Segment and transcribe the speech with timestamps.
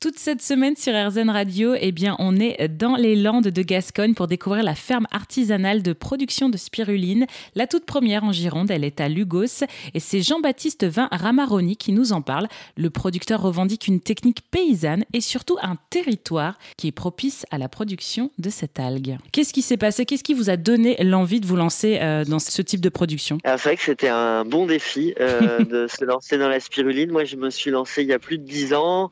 [0.00, 4.14] Toute cette semaine sur RZN Radio, eh bien, on est dans les Landes de Gascogne
[4.14, 7.26] pour découvrir la ferme artisanale de production de spiruline.
[7.56, 9.64] La toute première en Gironde, elle est à Lugos
[9.94, 12.46] et c'est Jean-Baptiste Vin Ramaroni qui nous en parle.
[12.76, 17.68] Le producteur revendique une technique paysanne et surtout un territoire qui est propice à la
[17.68, 19.18] production de cette algue.
[19.32, 20.06] Qu'est-ce qui s'est passé?
[20.06, 23.38] Qu'est-ce qui vous a donné l'envie de vous lancer euh, dans ce type de production?
[23.44, 27.10] C'est vrai que c'était un bon défi euh, de se lancer dans la spiruline.
[27.10, 29.10] Moi, je me suis lancé il y a plus de dix ans.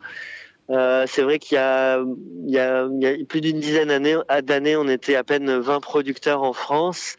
[0.71, 2.03] Euh, c'est vrai qu'il y a,
[2.47, 5.81] il y a, il y a plus d'une dizaine d'années, on était à peine 20
[5.81, 7.17] producteurs en France.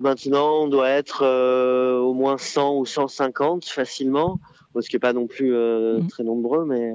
[0.00, 4.38] Maintenant, on doit être euh, au moins 100 ou 150 facilement,
[4.80, 6.08] ce qui n'est pas non plus euh, mmh.
[6.08, 6.64] très nombreux.
[6.64, 6.94] Mais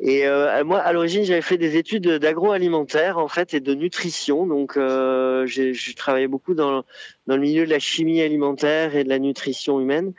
[0.00, 4.46] et euh, moi, à l'origine, j'avais fait des études d'agroalimentaire en fait et de nutrition.
[4.46, 6.84] Donc, euh, j'ai travaillé beaucoup dans
[7.26, 10.12] dans le milieu de la chimie alimentaire et de la nutrition humaine.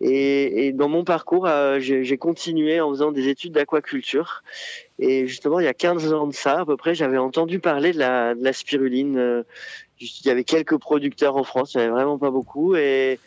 [0.00, 4.42] Et, et dans mon parcours, euh, j'ai continué en faisant des études d'aquaculture.
[4.98, 7.92] Et justement, il y a 15 ans de ça, à peu près, j'avais entendu parler
[7.92, 9.18] de la, de la spiruline.
[9.18, 9.42] Euh,
[10.00, 12.76] il y avait quelques producteurs en France, il n'y avait vraiment pas beaucoup.
[12.76, 13.18] Et,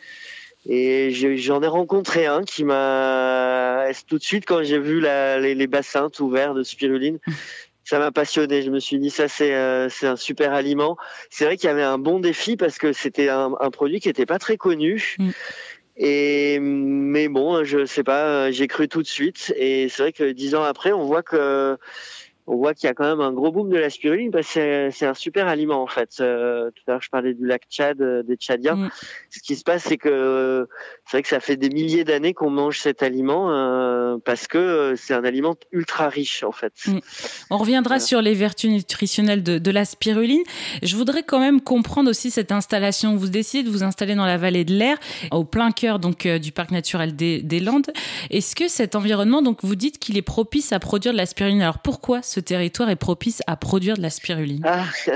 [0.66, 5.54] et j'en ai rencontré un qui m'a tout de suite quand j'ai vu la, les,
[5.54, 7.18] les, bassins tout ouverts de spiruline,
[7.84, 8.62] ça m'a passionné.
[8.62, 10.96] Je me suis dit ça c'est euh, c'est un super aliment.
[11.28, 14.08] C'est vrai qu'il y avait un bon défi parce que c'était un, un, produit qui
[14.08, 15.16] était pas très connu.
[15.18, 15.30] Mm.
[15.96, 19.52] Et mais bon, je sais pas, j'ai cru tout de suite.
[19.56, 21.78] Et c'est vrai que dix ans après, on voit que
[22.46, 24.90] on voit qu'il y a quand même un gros boom de la spiruline parce que
[24.90, 26.16] c'est un super aliment en fait.
[26.20, 28.76] Euh, tout à l'heure je parlais du lac Tchad, euh, des Tchadiens.
[28.76, 28.90] Mm.
[29.30, 30.68] Ce qui se passe c'est que
[31.06, 34.94] c'est vrai que ça fait des milliers d'années qu'on mange cet aliment euh, parce que
[34.96, 36.74] c'est un aliment ultra riche en fait.
[36.86, 36.98] Mm.
[37.50, 40.42] On reviendra sur les vertus nutritionnelles de, de, la spiruline.
[40.82, 43.16] Je voudrais quand même comprendre aussi cette installation.
[43.16, 44.98] Vous décidez de vous installer dans la vallée de l'Air,
[45.30, 47.90] au plein cœur donc du parc naturel des, des Landes.
[48.30, 51.62] Est-ce que cet environnement donc vous dites qu'il est propice à produire de la spiruline?
[51.62, 54.84] Alors pourquoi ce territoire est propice à produire de la spiruline ah,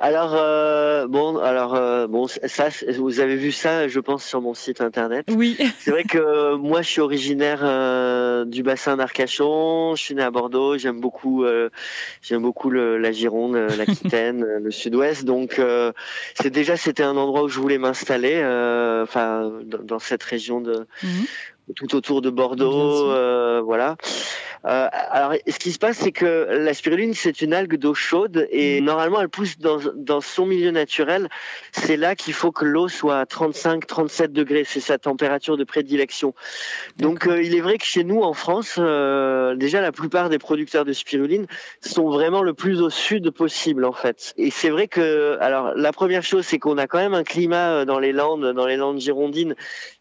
[0.00, 4.54] Alors euh, bon, alors euh, bon, ça, vous avez vu ça, je pense, sur mon
[4.54, 5.26] site internet.
[5.28, 5.56] Oui.
[5.80, 9.96] C'est vrai que moi, je suis originaire euh, du bassin d'Arcachon.
[9.96, 10.78] Je suis né à Bordeaux.
[10.78, 11.44] J'aime beaucoup,
[12.22, 15.24] j'aime beaucoup le, la Gironde, l'Aquitaine, le Sud-Ouest.
[15.24, 15.60] Donc,
[16.34, 18.36] c'est déjà, c'était un endroit où je voulais m'installer.
[19.02, 20.86] Enfin, dans, dans, cette région de.
[21.02, 21.26] Mhm
[21.76, 23.12] tout autour de Bordeaux,
[23.62, 23.98] voilà.
[24.64, 28.46] Euh, alors, ce qui se passe, c'est que la spiruline, c'est une algue d'eau chaude
[28.50, 28.84] et mm.
[28.84, 31.28] normalement, elle pousse dans, dans son milieu naturel.
[31.72, 34.64] C'est là qu'il faut que l'eau soit à 35-37 degrés.
[34.64, 36.34] C'est sa température de prédilection.
[36.96, 40.38] Donc, euh, il est vrai que chez nous, en France, euh, déjà, la plupart des
[40.38, 41.46] producteurs de spiruline
[41.80, 44.34] sont vraiment le plus au sud possible, en fait.
[44.36, 47.70] Et c'est vrai que, alors, la première chose, c'est qu'on a quand même un climat
[47.70, 49.54] euh, dans les Landes, dans les Landes girondines,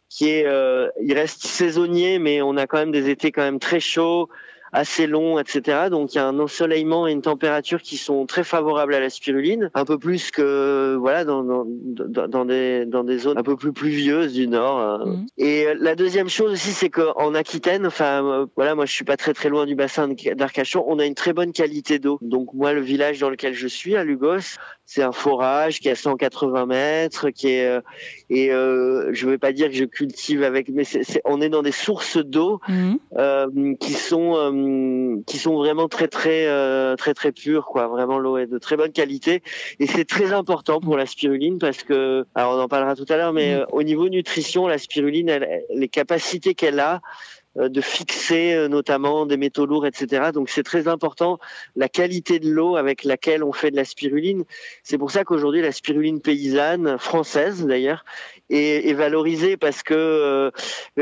[0.09, 3.59] qui est, euh, il reste saisonnier, mais on a quand même des étés quand même
[3.59, 4.29] très chauds,
[4.71, 5.89] assez long, etc.
[5.89, 9.09] Donc il y a un ensoleillement et une température qui sont très favorables à la
[9.09, 11.65] spiruline, un peu plus que voilà dans, dans,
[12.27, 14.79] dans des dans des zones un peu plus pluvieuses du nord.
[14.79, 15.05] Euh.
[15.05, 15.25] Mhm.
[15.37, 19.05] Et euh, la deuxième chose aussi, c'est qu'en Aquitaine, enfin euh, voilà, moi je suis
[19.05, 22.19] pas très très loin du bassin d'Arcachon, on a une très bonne qualité d'eau.
[22.21, 25.91] Donc moi le village dans lequel je suis à Lugos, c'est un forage qui est
[25.91, 27.79] à 180 mètres, qui est
[28.29, 31.61] et euh, je vais pas dire que je cultive avec, mais c'est on est dans
[31.61, 32.99] des sources d'eau mhm.
[33.17, 37.87] euh, qui sont qui sont vraiment très très euh, très très pures quoi.
[37.87, 39.43] Vraiment l'eau est de très bonne qualité
[39.79, 43.17] et c'est très important pour la spiruline parce que alors on en parlera tout à
[43.17, 43.59] l'heure, mais mm.
[43.59, 46.99] euh, au niveau nutrition, la spiruline, elle, les capacités qu'elle a euh,
[47.57, 50.31] de fixer euh, notamment des métaux lourds, etc.
[50.33, 51.39] Donc c'est très important
[51.75, 54.43] la qualité de l'eau avec laquelle on fait de la spiruline.
[54.83, 58.05] C'est pour ça qu'aujourd'hui la spiruline paysanne française d'ailleurs
[58.49, 60.51] est, est, valorisée parce que euh,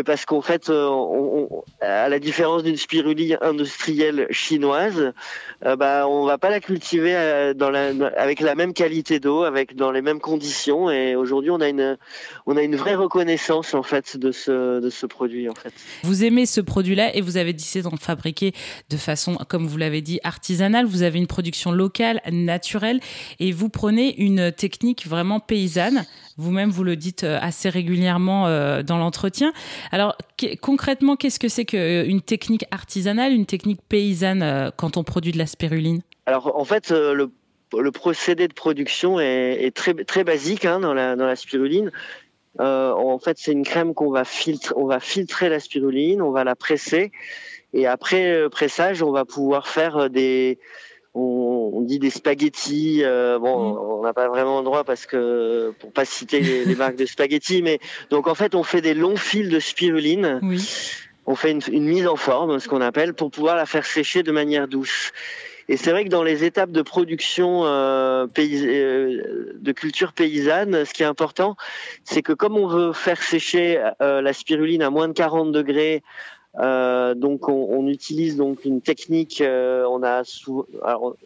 [0.06, 5.14] parce qu'en fait on, à la différence d'une spiruline industrielle chinoise,
[5.66, 9.76] euh, bah on va pas la cultiver dans la, avec la même qualité d'eau, avec
[9.76, 10.90] dans les mêmes conditions.
[10.90, 11.98] Et aujourd'hui on a une
[12.46, 15.74] on a une vraie reconnaissance en fait de ce de ce produit en fait.
[16.04, 18.54] Vous aimez ce produit-là et vous avez décidé d'en fabriquer
[18.90, 20.86] de façon, comme vous l'avez dit, artisanale.
[20.86, 23.00] Vous avez une production locale, naturelle
[23.40, 26.06] et vous prenez une technique vraiment paysanne.
[26.38, 29.54] Vous-même, vous le dites euh, assez régulièrement euh, dans l'entretien.
[29.92, 30.18] Alors,
[30.62, 35.38] concrètement, qu'est-ce que c'est qu'une technique artisanale, une technique paysanne euh, quand on produit de
[35.38, 36.02] la spiruline?
[36.26, 41.16] Alors, en fait, le procédé de production est, est très très basique hein, dans la
[41.16, 41.92] dans la spiruline.
[42.60, 44.74] Euh, en fait, c'est une crème qu'on va filtrer.
[44.78, 47.12] On va filtrer la spiruline, on va la presser,
[47.74, 50.60] et après le pressage, on va pouvoir faire euh, des
[51.14, 53.02] on, dit des spaghettis.
[53.04, 53.78] Euh, bon, mm.
[53.78, 57.62] on n'a pas vraiment le droit parce que pour pas citer les, marques de spaghettis,
[57.62, 57.80] mais
[58.10, 60.40] donc en fait, on fait des longs fils de spiruline.
[60.44, 60.62] Oui.
[61.26, 64.24] on fait une, une mise en forme, ce qu'on appelle, pour pouvoir la faire sécher
[64.24, 65.12] de manière douce.
[65.68, 70.94] Et c'est vrai que dans les étapes de production euh, euh, de culture paysanne, ce
[70.94, 71.56] qui est important,
[72.04, 76.04] c'est que comme on veut faire sécher euh, la spiruline à moins de 40 degrés,
[76.58, 79.44] donc on, on, utilise donc une technique.
[79.46, 80.24] on a
[80.84, 81.18] alors,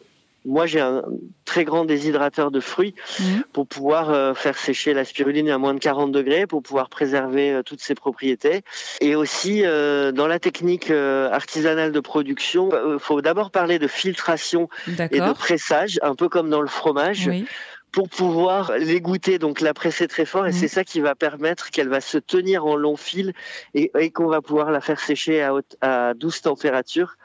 [0.44, 1.02] moi, j'ai un
[1.44, 3.44] très grand déshydrateur de fruits mhm.
[3.52, 7.52] pour pouvoir euh, faire sécher la spiruline à moins de 40 degrés pour pouvoir préserver
[7.52, 8.62] euh, toutes ses propriétés.
[9.00, 14.68] Et aussi, euh, dans la technique artisanale de production, il faut d'abord parler de filtration
[14.86, 17.26] et de pressage, un peu comme dans le fromage.
[17.26, 17.46] Oui
[17.92, 21.88] pour pouvoir l'égoutter, donc la presser très fort, et c'est ça qui va permettre qu'elle
[21.88, 23.32] va se tenir en long fil
[23.74, 27.16] et, qu'on va pouvoir la faire sécher à, haute, à douce température.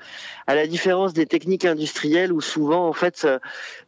[0.48, 3.40] À la différence des techniques industrielles où souvent, en fait, euh,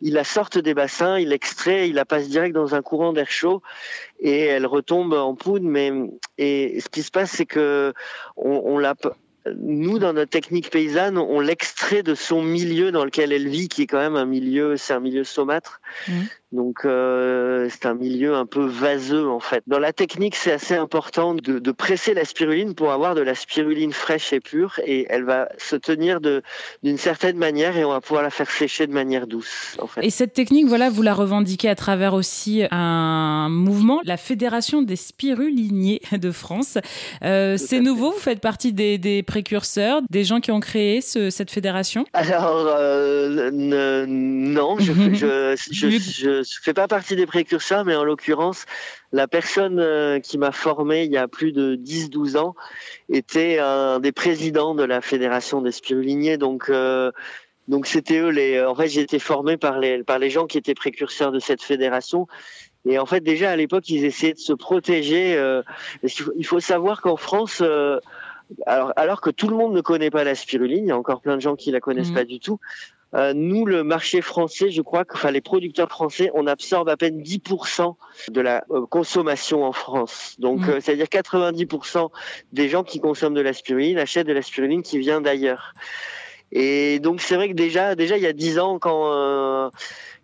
[0.01, 3.29] il la sortent des bassins, il l'extrait, il la passe direct dans un courant d'air
[3.29, 3.61] chaud
[4.19, 5.65] et elle retombe en poudre.
[5.67, 5.91] Mais
[6.37, 7.93] et ce qui se passe, c'est que
[8.35, 8.95] on, on la
[9.55, 13.83] nous, dans notre technique paysanne, on l'extrait de son milieu dans lequel elle vit, qui
[13.83, 15.81] est quand même un milieu, c'est un milieu saumâtre.
[16.07, 16.13] Mmh.
[16.53, 19.63] Donc euh, c'est un milieu un peu vaseux en fait.
[19.67, 23.35] Dans la technique, c'est assez important de, de, presser la spiruline pour avoir de la
[23.35, 27.99] spiruline fraîche et pure, et elle va se tenir d'une certaine manière, et on va
[27.99, 29.75] pouvoir la faire sécher de manière douce.
[29.79, 30.05] En fait.
[30.05, 34.95] Et cette technique, voilà, vous la revendiquez à travers aussi un mouvement, la Fédération des
[34.95, 36.77] spiruliniers de France.
[37.23, 41.29] Euh, c'est nouveau, vous faites partie des, des, précurseurs, des gens qui ont créé ce,
[41.29, 42.05] cette fédération?
[42.13, 48.03] Alors euh, non, je, je, je, je je fais pas partie des précurseurs, mais en
[48.03, 48.65] l'occurrence,
[49.11, 52.55] la personne euh, qui m'a formé il y a plus de 10-12 ans
[53.09, 56.37] était un des présidents de la fédération des spiruliniers.
[56.37, 57.11] Donc, euh,
[57.67, 58.63] donc c'était eux les.
[58.63, 61.61] En fait, j'ai été formé par les par les gens qui étaient précurseurs de cette
[61.61, 62.27] fédération.
[62.85, 65.35] Et en fait, déjà à l'époque, ils essayaient de se protéger.
[65.35, 65.61] Euh,
[66.03, 67.61] il faut savoir qu'en France.
[68.65, 71.21] alors, alors que tout le monde ne connaît pas la spiruline, il y a encore
[71.21, 72.15] plein de gens qui la connaissent mmh.
[72.15, 72.59] pas du tout.
[73.13, 76.97] Euh, nous, le marché français, je crois que enfin, les producteurs français, on absorbe à
[76.97, 77.95] peine 10%
[78.29, 80.35] de la euh, consommation en France.
[80.39, 80.69] Donc, mmh.
[80.69, 82.09] euh, c'est-à-dire 90%
[82.51, 85.73] des gens qui consomment de la spiruline achètent de la spiruline qui vient d'ailleurs.
[86.51, 89.71] Et donc, c'est vrai que déjà, déjà il y a 10 ans, quand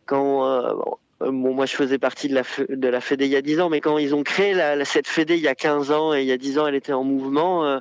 [0.05, 3.61] quand bon, moi je faisais partie de la de la Fédé il y a 10
[3.61, 6.21] ans, mais quand ils ont créé la, cette Fédé il y a 15 ans et
[6.21, 7.79] il y a 10 ans elle était en mouvement,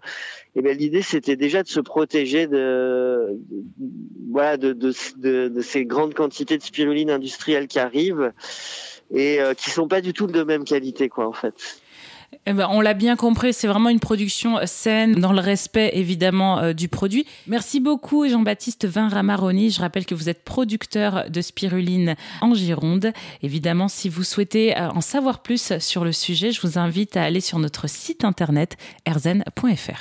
[0.55, 3.39] et ben l'idée c'était déjà de se protéger de,
[4.31, 4.93] voilà de, de,
[5.49, 8.33] de, ces grandes quantités de spiruline industrielle qui arrivent
[9.15, 11.82] et euh, qui sont pas du tout de même qualité quoi en fait.
[12.47, 16.59] Eh ben, on l'a bien compris, c'est vraiment une production saine, dans le respect évidemment
[16.59, 17.27] euh, du produit.
[17.47, 19.71] Merci beaucoup Jean-Baptiste Vinramaroni.
[19.71, 23.13] Je rappelle que vous êtes producteur de spiruline en Gironde.
[23.43, 27.23] Évidemment, si vous souhaitez euh, en savoir plus sur le sujet, je vous invite à
[27.23, 28.77] aller sur notre site internet
[29.07, 30.01] erzen.fr.